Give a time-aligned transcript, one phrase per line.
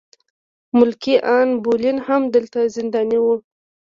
[0.77, 3.35] ملکې ان بولین هم دلته زنداني وه.